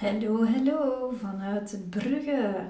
Hallo, 0.00 0.44
hallo 0.46 1.10
vanuit 1.20 1.78
Brugge. 1.90 2.68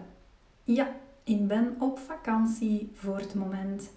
Ja, 0.64 0.88
ik 1.24 1.48
ben 1.48 1.76
op 1.78 1.98
vakantie 1.98 2.90
voor 2.94 3.16
het 3.16 3.34
moment. 3.34 3.90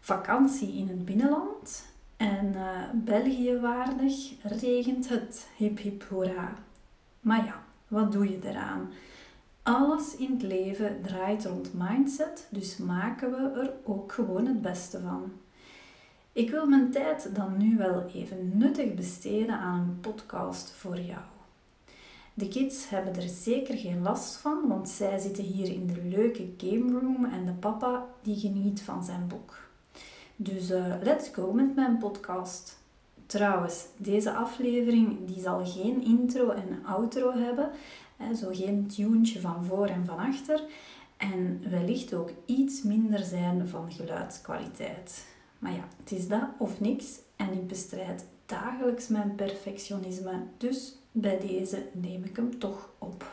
Vakantie 0.00 0.72
in 0.72 0.88
het 0.88 1.04
binnenland 1.04 1.84
en 2.16 2.52
uh, 2.54 2.82
België 2.94 3.58
waardig 3.60 4.32
regent 4.42 5.08
het. 5.08 5.48
Hip 5.56 5.78
hip 5.78 6.02
hoera. 6.08 6.52
Maar 7.20 7.44
ja, 7.44 7.62
wat 7.88 8.12
doe 8.12 8.30
je 8.30 8.38
eraan? 8.42 8.90
Alles 9.62 10.16
in 10.16 10.30
het 10.32 10.42
leven 10.42 11.02
draait 11.02 11.44
rond 11.44 11.70
mindset, 11.74 12.46
dus 12.50 12.76
maken 12.76 13.30
we 13.30 13.60
er 13.60 13.72
ook 13.84 14.12
gewoon 14.12 14.46
het 14.46 14.62
beste 14.62 15.00
van. 15.00 15.32
Ik 16.32 16.50
wil 16.50 16.66
mijn 16.66 16.90
tijd 16.90 17.34
dan 17.34 17.56
nu 17.56 17.76
wel 17.76 18.04
even 18.14 18.58
nuttig 18.58 18.94
besteden 18.94 19.58
aan 19.58 19.80
een 19.80 20.00
podcast 20.00 20.70
voor 20.70 21.00
jou. 21.00 21.35
De 22.38 22.48
kids 22.48 22.88
hebben 22.88 23.16
er 23.16 23.28
zeker 23.28 23.76
geen 23.76 24.02
last 24.02 24.36
van, 24.36 24.68
want 24.68 24.88
zij 24.88 25.18
zitten 25.18 25.44
hier 25.44 25.72
in 25.72 25.86
de 25.86 26.02
leuke 26.04 26.48
game 26.56 27.00
room 27.00 27.24
en 27.24 27.46
de 27.46 27.52
papa 27.52 28.06
die 28.22 28.36
geniet 28.38 28.82
van 28.82 29.04
zijn 29.04 29.26
boek. 29.26 29.68
Dus 30.36 30.70
uh, 30.70 30.94
let's 31.02 31.28
go 31.28 31.52
met 31.52 31.74
mijn 31.74 31.98
podcast. 31.98 32.78
Trouwens, 33.26 33.84
deze 33.96 34.32
aflevering 34.32 35.26
die 35.26 35.40
zal 35.40 35.66
geen 35.66 36.04
intro 36.04 36.50
en 36.50 36.84
outro 36.84 37.32
hebben, 37.32 37.70
zo 38.36 38.48
geen 38.52 38.86
tuentje 38.86 39.40
van 39.40 39.64
voor 39.64 39.86
en 39.86 40.04
van 40.06 40.18
achter 40.18 40.62
en 41.16 41.70
wellicht 41.70 42.14
ook 42.14 42.30
iets 42.46 42.82
minder 42.82 43.24
zijn 43.24 43.68
van 43.68 43.92
geluidskwaliteit. 43.92 45.26
Maar 45.58 45.72
ja, 45.72 45.84
het 46.02 46.12
is 46.12 46.28
dat 46.28 46.42
of 46.58 46.80
niks 46.80 47.06
en 47.46 47.52
ik 47.52 47.66
bestrijd 47.66 48.24
dagelijks 48.46 49.08
mijn 49.08 49.34
perfectionisme, 49.34 50.42
dus 50.56 50.94
bij 51.12 51.38
deze 51.38 51.86
neem 51.92 52.24
ik 52.24 52.36
hem 52.36 52.58
toch 52.58 52.90
op. 52.98 53.24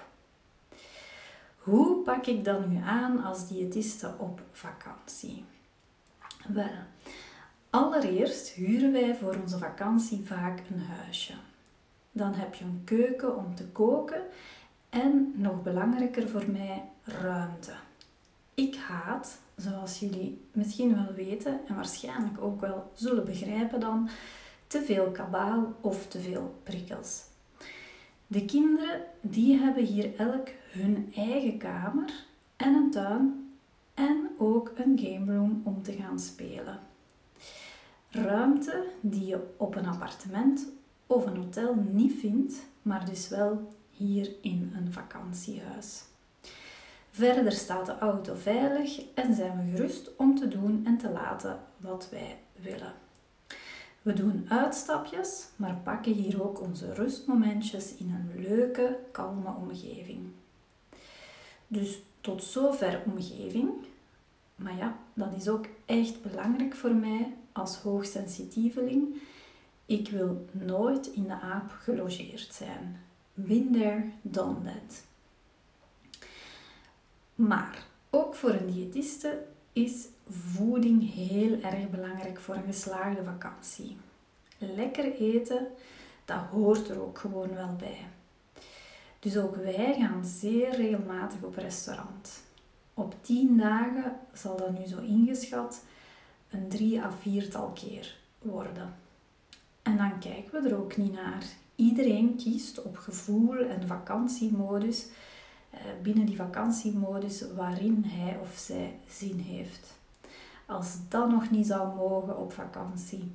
Hoe 1.57 2.03
pak 2.03 2.25
ik 2.25 2.45
dat 2.45 2.67
nu 2.67 2.81
aan 2.83 3.23
als 3.23 3.47
diëtiste 3.47 4.13
op 4.17 4.41
vakantie? 4.51 5.45
Wel, 6.47 6.69
allereerst 7.69 8.49
huren 8.49 8.91
wij 8.91 9.15
voor 9.15 9.35
onze 9.41 9.57
vakantie 9.57 10.25
vaak 10.25 10.59
een 10.69 10.81
huisje. 10.81 11.33
Dan 12.11 12.33
heb 12.33 12.53
je 12.53 12.63
een 12.65 12.81
keuken 12.83 13.37
om 13.37 13.55
te 13.55 13.65
koken 13.65 14.21
en 14.89 15.33
nog 15.35 15.63
belangrijker 15.63 16.29
voor 16.29 16.45
mij, 16.51 16.83
ruimte. 17.03 17.71
Ik 18.53 18.75
haat, 18.75 19.37
zoals 19.55 19.99
jullie 19.99 20.41
misschien 20.51 20.95
wel 20.95 21.13
weten 21.13 21.59
en 21.67 21.75
waarschijnlijk 21.75 22.41
ook 22.41 22.61
wel 22.61 22.91
zullen 22.93 23.25
begrijpen 23.25 23.79
dan, 23.79 24.09
te 24.67 24.81
veel 24.81 25.11
kabaal 25.11 25.73
of 25.81 26.07
te 26.07 26.19
veel 26.19 26.59
prikkels. 26.63 27.23
De 28.27 28.45
kinderen 28.45 29.01
die 29.21 29.57
hebben 29.57 29.83
hier 29.83 30.15
elk 30.15 30.47
hun 30.71 31.11
eigen 31.15 31.57
kamer 31.57 32.25
en 32.55 32.73
een 32.73 32.91
tuin 32.91 33.51
en 33.93 34.29
ook 34.37 34.71
een 34.75 34.99
game 34.99 35.35
room 35.35 35.61
om 35.63 35.83
te 35.83 35.91
gaan 35.91 36.19
spelen. 36.19 36.79
Ruimte 38.09 38.87
die 39.01 39.25
je 39.25 39.53
op 39.57 39.75
een 39.75 39.85
appartement 39.85 40.67
of 41.07 41.25
een 41.25 41.37
hotel 41.37 41.75
niet 41.91 42.19
vindt, 42.19 42.55
maar 42.81 43.05
dus 43.05 43.29
wel 43.29 43.73
hier 43.89 44.31
in 44.41 44.73
een 44.75 44.93
vakantiehuis. 44.93 46.03
Verder 47.15 47.51
staat 47.51 47.85
de 47.85 47.97
auto 47.97 48.35
veilig 48.35 49.01
en 49.13 49.35
zijn 49.35 49.65
we 49.65 49.71
gerust 49.71 50.15
om 50.15 50.35
te 50.35 50.47
doen 50.47 50.81
en 50.85 50.97
te 50.97 51.09
laten 51.09 51.59
wat 51.77 52.09
wij 52.11 52.37
willen. 52.55 52.93
We 54.01 54.13
doen 54.13 54.45
uitstapjes, 54.49 55.47
maar 55.55 55.75
pakken 55.83 56.11
hier 56.11 56.43
ook 56.43 56.61
onze 56.61 56.93
rustmomentjes 56.93 57.95
in 57.95 58.11
een 58.11 58.41
leuke, 58.41 58.97
kalme 59.11 59.55
omgeving. 59.61 60.19
Dus 61.67 62.01
tot 62.21 62.43
zover 62.43 63.01
omgeving. 63.05 63.69
Maar 64.55 64.77
ja, 64.77 64.97
dat 65.13 65.33
is 65.37 65.47
ook 65.47 65.65
echt 65.85 66.21
belangrijk 66.21 66.75
voor 66.75 66.95
mij 66.95 67.33
als 67.51 67.77
hoogsensitieveling. 67.77 69.21
Ik 69.85 70.09
wil 70.09 70.45
nooit 70.51 71.07
in 71.07 71.23
de 71.23 71.39
aap 71.39 71.71
gelogeerd 71.79 72.53
zijn. 72.53 72.99
Been 73.33 73.71
there, 73.71 74.09
done. 74.21 74.71
Maar 77.35 77.85
ook 78.09 78.35
voor 78.35 78.49
een 78.49 78.71
diëtiste 78.71 79.43
is 79.73 80.07
voeding 80.29 81.13
heel 81.13 81.61
erg 81.61 81.89
belangrijk 81.89 82.39
voor 82.39 82.55
een 82.55 82.63
geslaagde 82.65 83.23
vakantie. 83.23 83.97
Lekker 84.57 85.13
eten, 85.13 85.67
dat 86.25 86.41
hoort 86.51 86.89
er 86.89 87.01
ook 87.01 87.17
gewoon 87.17 87.53
wel 87.53 87.75
bij. 87.75 88.07
Dus 89.19 89.37
ook 89.37 89.55
wij 89.55 89.95
gaan 89.99 90.25
zeer 90.25 90.75
regelmatig 90.75 91.41
op 91.41 91.55
restaurant. 91.55 92.43
Op 92.93 93.15
10 93.21 93.57
dagen 93.57 94.19
zal 94.33 94.57
dat 94.57 94.79
nu 94.79 94.85
zo 94.85 94.99
ingeschat 94.99 95.83
een 96.49 96.67
3 96.69 97.01
à 97.01 97.11
4 97.21 97.49
tal 97.49 97.69
keer 97.69 98.17
worden. 98.39 98.95
En 99.81 99.97
dan 99.97 100.19
kijken 100.19 100.63
we 100.63 100.69
er 100.69 100.77
ook 100.77 100.97
niet 100.97 101.13
naar. 101.13 101.43
Iedereen 101.75 102.35
kiest 102.35 102.81
op 102.81 102.97
gevoel 102.97 103.57
en 103.57 103.87
vakantiemodus 103.87 105.07
binnen 106.01 106.25
die 106.25 106.35
vakantiemodus 106.35 107.43
waarin 107.55 108.03
hij 108.07 108.37
of 108.41 108.57
zij 108.57 108.99
zin 109.09 109.39
heeft. 109.39 109.93
Als 110.65 110.97
dat 111.09 111.29
nog 111.29 111.49
niet 111.49 111.67
zou 111.67 111.95
mogen 111.95 112.37
op 112.37 112.53
vakantie. 112.53 113.31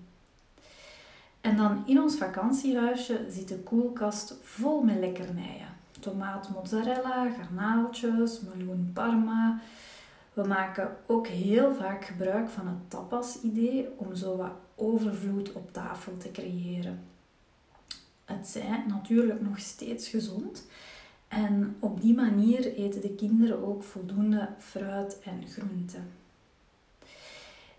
En 1.40 1.56
dan 1.56 1.82
in 1.86 2.00
ons 2.00 2.16
vakantiehuisje 2.16 3.26
zit 3.30 3.48
de 3.48 3.58
koelkast 3.58 4.34
vol 4.42 4.82
met 4.82 4.98
lekkernijen. 4.98 5.76
Tomaat 6.00 6.48
mozzarella, 6.48 7.30
garnaaltjes, 7.30 8.40
meloen 8.40 8.90
parma. 8.94 9.60
We 10.32 10.44
maken 10.44 10.96
ook 11.06 11.26
heel 11.26 11.74
vaak 11.74 12.04
gebruik 12.04 12.48
van 12.48 12.66
het 12.66 12.90
tapas-idee 12.90 13.88
om 13.96 14.14
zo 14.14 14.36
wat 14.36 14.52
overvloed 14.74 15.52
op 15.52 15.72
tafel 15.72 16.16
te 16.16 16.30
creëren. 16.30 17.00
Het 18.24 18.48
zijn 18.48 18.84
natuurlijk 18.88 19.40
nog 19.40 19.58
steeds 19.58 20.08
gezond, 20.08 20.66
en 21.28 21.76
op 21.80 22.00
die 22.00 22.14
manier 22.14 22.74
eten 22.74 23.00
de 23.00 23.14
kinderen 23.14 23.66
ook 23.66 23.82
voldoende 23.82 24.48
fruit 24.58 25.18
en 25.24 25.48
groenten. 25.48 26.10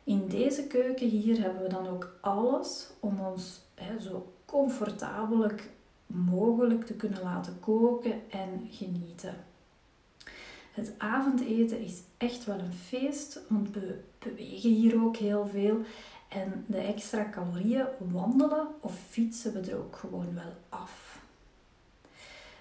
In 0.04 0.28
deze 0.28 0.68
keuken 0.68 1.10
hier 1.10 1.42
hebben 1.42 1.64
we 1.64 1.70
dan 1.70 1.88
ook 1.88 2.18
alles 2.22 2.90
om 3.00 3.20
ons 3.20 3.62
zo 4.00 4.34
comfortabelijk 4.46 5.70
mogelijk 6.06 6.86
te 6.86 6.94
kunnen 6.94 7.22
laten 7.24 7.60
koken 7.60 8.22
en 8.30 8.68
genieten. 8.72 9.36
Het 10.72 10.94
avondeten 10.98 11.80
is 11.80 12.02
echt 12.18 12.46
wel 12.46 12.60
een 12.60 12.74
feest, 12.74 13.42
want 13.48 13.72
we 13.72 14.00
bewegen 14.20 14.70
hier 14.70 15.04
ook 15.04 15.18
heel 15.18 15.48
veel. 15.48 15.82
En 16.28 16.66
de 16.68 16.78
extra 16.78 17.30
calorieën 17.30 17.86
wandelen 17.98 18.68
of 18.80 19.00
fietsen 19.10 19.54
we 19.54 19.60
er 19.60 19.78
ook 19.78 19.96
gewoon 19.96 20.34
wel 20.34 20.54
af. 20.70 21.19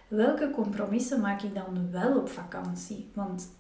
Welke 0.09 0.51
compromissen 0.51 1.21
maak 1.21 1.43
ik 1.43 1.55
dan 1.55 1.91
wel 1.91 2.19
op 2.19 2.29
vakantie? 2.29 3.11
Want 3.15 3.51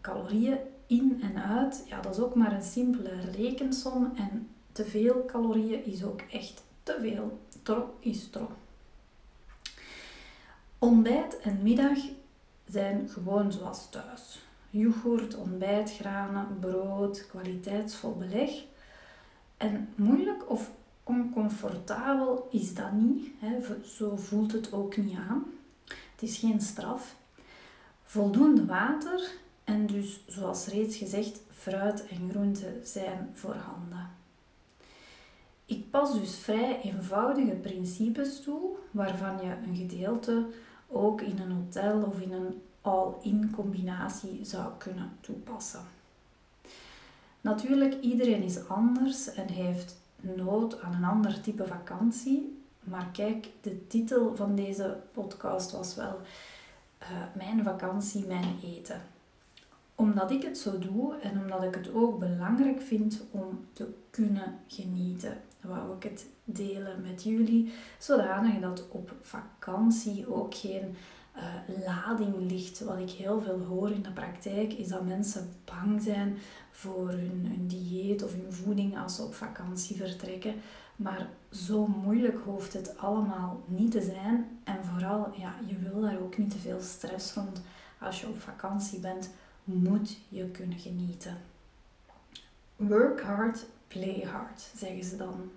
calorieën 0.00 0.58
in 0.86 1.18
en 1.22 1.42
uit, 1.42 1.84
ja, 1.86 2.00
dat 2.00 2.14
is 2.14 2.22
ook 2.22 2.34
maar 2.34 2.52
een 2.52 2.62
simpele 2.62 3.20
rekensom. 3.36 4.12
En 4.16 4.48
te 4.72 4.84
veel 4.84 5.24
calorieën 5.26 5.84
is 5.84 6.04
ook 6.04 6.20
echt 6.20 6.62
te 6.82 6.98
veel. 7.00 7.38
Tro 7.62 7.94
is 8.00 8.28
tro. 8.28 8.50
Ontbijt 10.78 11.38
en 11.38 11.62
middag 11.62 11.98
zijn 12.68 13.08
gewoon 13.08 13.52
zoals 13.52 13.90
thuis. 13.90 14.40
Yoghurt, 14.70 15.36
ontbijt, 15.36 15.92
granen, 15.92 16.58
brood, 16.60 17.26
kwaliteitsvol 17.26 18.16
beleg. 18.16 18.50
En 19.56 19.88
moeilijk 19.94 20.50
of 20.50 20.70
oncomfortabel 21.04 22.48
is 22.50 22.74
dat 22.74 22.92
niet. 22.92 23.28
Hè? 23.38 23.58
Zo 23.84 24.16
voelt 24.16 24.52
het 24.52 24.72
ook 24.72 24.96
niet 24.96 25.18
aan. 25.28 25.44
Het 26.20 26.28
is 26.28 26.38
geen 26.38 26.60
straf. 26.60 27.16
Voldoende 28.04 28.66
water 28.66 29.30
en 29.64 29.86
dus, 29.86 30.20
zoals 30.26 30.66
reeds 30.66 30.96
gezegd, 30.96 31.40
fruit 31.50 32.06
en 32.06 32.30
groenten 32.30 32.80
zijn 32.86 33.30
voorhanden. 33.34 34.10
Ik 35.64 35.90
pas 35.90 36.20
dus 36.20 36.38
vrij 36.38 36.80
eenvoudige 36.80 37.54
principes 37.54 38.40
toe, 38.40 38.76
waarvan 38.90 39.36
je 39.36 39.56
een 39.66 39.76
gedeelte 39.76 40.46
ook 40.88 41.20
in 41.20 41.38
een 41.38 41.52
hotel 41.52 42.02
of 42.02 42.20
in 42.20 42.32
een 42.32 42.62
all-in 42.80 43.50
combinatie 43.50 44.38
zou 44.42 44.72
kunnen 44.78 45.10
toepassen. 45.20 45.84
Natuurlijk, 47.40 48.00
iedereen 48.00 48.42
is 48.42 48.68
anders 48.68 49.34
en 49.34 49.48
heeft 49.48 49.96
nood 50.20 50.80
aan 50.80 50.94
een 50.94 51.04
ander 51.04 51.40
type 51.40 51.66
vakantie, 51.66 52.59
maar 52.84 53.08
kijk, 53.12 53.48
de 53.60 53.86
titel 53.86 54.36
van 54.36 54.54
deze 54.54 54.96
podcast 55.12 55.72
was 55.72 55.94
wel 55.94 56.20
uh, 57.02 57.08
Mijn 57.34 57.64
vakantie, 57.64 58.26
mijn 58.26 58.58
eten. 58.64 59.00
Omdat 59.94 60.30
ik 60.30 60.42
het 60.42 60.58
zo 60.58 60.78
doe 60.78 61.16
en 61.16 61.38
omdat 61.42 61.62
ik 61.62 61.74
het 61.74 61.94
ook 61.94 62.18
belangrijk 62.18 62.82
vind 62.82 63.22
om 63.30 63.66
te 63.72 63.88
kunnen 64.10 64.58
genieten, 64.66 65.40
wou 65.60 65.96
ik 65.96 66.02
het 66.02 66.26
delen 66.44 67.02
met 67.02 67.22
jullie, 67.22 67.72
zodanig 67.98 68.60
dat 68.60 68.88
op 68.88 69.12
vakantie 69.22 70.34
ook 70.34 70.54
geen 70.54 70.96
uh, 71.36 71.84
lading 71.86 72.50
ligt. 72.50 72.80
Wat 72.80 72.98
ik 72.98 73.10
heel 73.10 73.40
veel 73.40 73.60
hoor 73.60 73.90
in 73.90 74.02
de 74.02 74.12
praktijk 74.12 74.72
is 74.72 74.88
dat 74.88 75.06
mensen 75.06 75.48
bang 75.64 76.02
zijn 76.02 76.38
voor 76.70 77.08
hun, 77.08 77.46
hun 77.48 77.66
dieet 77.66 78.24
of 78.24 78.32
hun 78.32 78.52
voeding 78.52 78.98
als 78.98 79.16
ze 79.16 79.22
op 79.22 79.34
vakantie 79.34 79.96
vertrekken. 79.96 80.54
Maar 81.02 81.28
zo 81.50 81.86
moeilijk 81.86 82.38
hoeft 82.44 82.72
het 82.72 82.98
allemaal 82.98 83.62
niet 83.66 83.90
te 83.90 84.02
zijn. 84.02 84.60
En 84.64 84.84
vooral, 84.84 85.32
ja, 85.36 85.54
je 85.66 85.78
wil 85.78 86.00
daar 86.00 86.20
ook 86.20 86.38
niet 86.38 86.50
te 86.50 86.58
veel 86.58 86.80
stress 86.80 87.34
rond. 87.34 87.62
Als 88.00 88.20
je 88.20 88.26
op 88.26 88.40
vakantie 88.40 88.98
bent, 88.98 89.30
moet 89.64 90.18
je 90.28 90.50
kunnen 90.50 90.78
genieten. 90.78 91.36
Work 92.76 93.20
hard, 93.20 93.66
play 93.88 94.26
hard, 94.32 94.70
zeggen 94.76 95.04
ze 95.04 95.16
dan. 95.16 95.50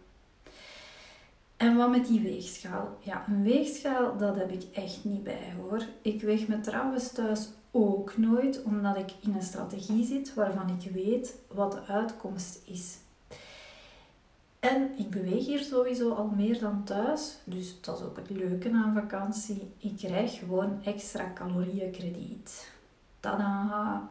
En 1.58 1.76
wat 1.76 1.90
met 1.90 2.08
die 2.08 2.22
weegschaal? 2.22 2.98
Ja, 3.00 3.28
een 3.28 3.44
weegschaal, 3.44 4.18
dat 4.18 4.36
heb 4.36 4.52
ik 4.52 4.64
echt 4.74 5.04
niet 5.04 5.24
bij 5.24 5.54
hoor. 5.58 5.86
Ik 6.02 6.22
weeg 6.22 6.48
me 6.48 6.60
trouwens 6.60 7.12
thuis 7.12 7.50
ook 7.72 8.18
nooit, 8.18 8.64
omdat 8.64 8.98
ik 8.98 9.12
in 9.22 9.34
een 9.34 9.44
strategie 9.44 10.06
zit 10.06 10.34
waarvan 10.34 10.70
ik 10.80 10.92
weet 10.92 11.36
wat 11.48 11.72
de 11.72 11.84
uitkomst 11.86 12.62
is. 12.66 12.98
En 14.64 14.92
ik 14.98 15.10
beweeg 15.10 15.46
hier 15.46 15.60
sowieso 15.60 16.14
al 16.14 16.28
meer 16.28 16.60
dan 16.60 16.84
thuis, 16.84 17.38
dus 17.44 17.82
dat 17.82 18.00
is 18.00 18.06
ook 18.06 18.18
het 18.18 18.30
leuke 18.30 18.72
aan 18.72 18.94
vakantie. 18.94 19.72
Ik 19.78 19.98
krijg 19.98 20.40
gewoon 20.40 20.84
extra 20.84 21.32
calorieënkrediet. 21.34 22.72
Tada! 23.20 24.10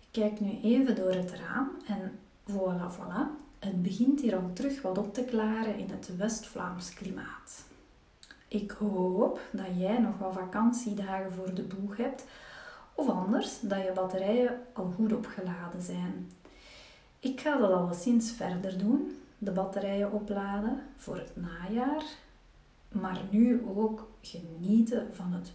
Ik 0.00 0.08
kijk 0.10 0.40
nu 0.40 0.60
even 0.62 0.96
door 0.96 1.12
het 1.12 1.32
raam 1.32 1.70
en 1.86 2.18
voilà, 2.50 2.94
voilà. 2.96 3.42
Het 3.58 3.82
begint 3.82 4.20
hier 4.20 4.36
al 4.36 4.50
terug 4.52 4.82
wat 4.82 4.98
op 4.98 5.14
te 5.14 5.24
klaren 5.24 5.78
in 5.78 5.90
het 5.90 6.16
West-Vlaams 6.16 6.94
klimaat. 6.94 7.64
Ik 8.48 8.70
hoop 8.70 9.40
dat 9.52 9.78
jij 9.78 9.98
nog 9.98 10.18
wat 10.18 10.34
vakantiedagen 10.34 11.32
voor 11.32 11.54
de 11.54 11.62
boeg 11.62 11.96
hebt, 11.96 12.24
of 12.94 13.08
anders 13.08 13.60
dat 13.60 13.82
je 13.82 13.92
batterijen 13.94 14.60
al 14.72 14.92
goed 14.96 15.12
opgeladen 15.12 15.82
zijn. 15.82 16.30
Ik 17.20 17.40
ga 17.40 17.56
dat 17.56 17.72
alleszins 17.72 18.32
verder 18.32 18.78
doen, 18.78 19.18
de 19.38 19.50
batterijen 19.50 20.12
opladen 20.12 20.82
voor 20.96 21.16
het 21.16 21.32
najaar, 21.36 22.02
maar 22.88 23.20
nu 23.30 23.62
ook 23.76 24.08
genieten 24.20 25.14
van 25.14 25.32
het 25.32 25.52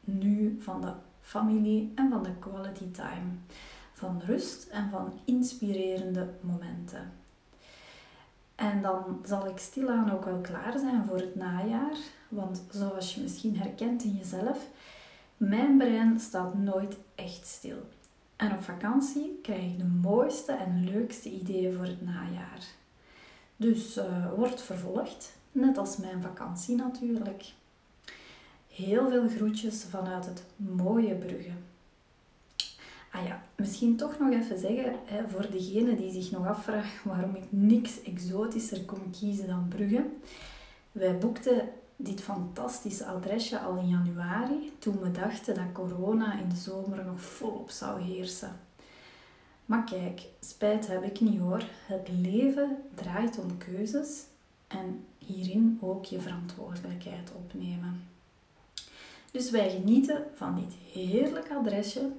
nu, 0.00 0.60
van 0.60 0.80
de 0.80 0.92
familie 1.20 1.92
en 1.94 2.10
van 2.10 2.22
de 2.22 2.34
quality 2.38 2.90
time, 2.90 3.30
van 3.92 4.22
rust 4.26 4.68
en 4.68 4.90
van 4.90 5.12
inspirerende 5.24 6.28
momenten. 6.40 7.12
En 8.54 8.82
dan 8.82 9.20
zal 9.24 9.46
ik 9.46 9.58
stilaan 9.58 10.12
ook 10.12 10.24
wel 10.24 10.40
klaar 10.40 10.78
zijn 10.78 11.04
voor 11.04 11.16
het 11.16 11.34
najaar. 11.34 11.96
Want 12.28 12.62
zoals 12.70 13.14
je 13.14 13.20
misschien 13.20 13.56
herkent 13.56 14.04
in 14.04 14.16
jezelf, 14.16 14.66
mijn 15.36 15.76
brein 15.76 16.20
staat 16.20 16.54
nooit 16.54 16.96
echt 17.14 17.46
stil. 17.46 17.76
En 18.36 18.52
op 18.52 18.62
vakantie 18.62 19.38
krijg 19.42 19.62
ik 19.62 19.78
de 19.78 19.84
mooiste 19.84 20.52
en 20.52 20.84
leukste 20.84 21.30
ideeën 21.30 21.72
voor 21.72 21.84
het 21.84 22.02
najaar. 22.02 22.66
Dus 23.56 23.96
uh, 23.96 24.32
wordt 24.36 24.62
vervolgd, 24.62 25.36
net 25.52 25.78
als 25.78 25.96
mijn 25.96 26.22
vakantie 26.22 26.76
natuurlijk. 26.76 27.44
Heel 28.68 29.08
veel 29.10 29.28
groetjes 29.28 29.84
vanuit 29.84 30.26
het 30.26 30.44
mooie 30.56 31.14
Brugge. 31.14 31.52
Ah 33.10 33.26
ja, 33.26 33.42
misschien 33.56 33.96
toch 33.96 34.18
nog 34.18 34.32
even 34.32 34.58
zeggen, 34.58 34.94
hè, 35.04 35.28
voor 35.28 35.50
degene 35.50 35.96
die 35.96 36.10
zich 36.10 36.30
nog 36.30 36.46
afvraagt 36.46 37.04
waarom 37.04 37.34
ik 37.34 37.44
niks 37.48 38.02
exotischer 38.02 38.84
kon 38.84 39.10
kiezen 39.18 39.46
dan 39.46 39.68
Brugge. 39.68 40.06
Wij 40.92 41.18
boekten 41.18 41.68
dit 41.96 42.20
fantastische 42.20 43.06
adresje 43.06 43.58
al 43.58 43.76
in 43.76 43.88
januari, 43.88 44.72
toen 44.78 45.00
we 45.00 45.10
dachten 45.10 45.54
dat 45.54 45.72
corona 45.72 46.38
in 46.38 46.48
de 46.48 46.56
zomer 46.56 47.04
nog 47.04 47.20
volop 47.20 47.70
zou 47.70 48.00
heersen. 48.00 48.60
Maar 49.66 49.84
kijk, 49.84 50.22
spijt 50.40 50.86
heb 50.86 51.02
ik 51.02 51.20
niet 51.20 51.40
hoor. 51.40 51.64
Het 51.86 52.08
leven 52.08 52.76
draait 52.94 53.38
om 53.38 53.58
keuzes 53.58 54.24
en 54.66 55.04
hierin 55.18 55.78
ook 55.80 56.04
je 56.04 56.20
verantwoordelijkheid 56.20 57.32
opnemen. 57.36 58.08
Dus 59.30 59.50
wij 59.50 59.70
genieten 59.70 60.24
van 60.34 60.54
dit 60.54 60.74
heerlijk 60.92 61.50
adresje 61.50 62.10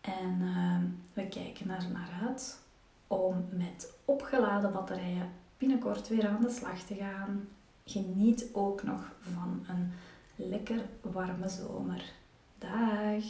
en 0.00 0.38
ehm, 0.40 0.84
we 1.12 1.28
kijken 1.28 1.70
er 1.70 1.86
naar 1.92 2.20
uit 2.28 2.58
om 3.06 3.48
met 3.50 3.92
opgeladen 4.04 4.72
batterijen 4.72 5.30
binnenkort 5.58 6.08
weer 6.08 6.28
aan 6.28 6.42
de 6.42 6.50
slag 6.50 6.82
te 6.82 6.94
gaan. 6.94 7.48
Geniet 7.88 8.48
ook 8.52 8.82
nog 8.82 9.12
van 9.20 9.64
een 9.68 9.92
lekker 10.36 10.80
warme 11.00 11.48
zomer. 11.48 12.12
Dag! 12.58 13.24